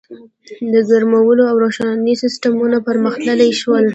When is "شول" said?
3.61-3.85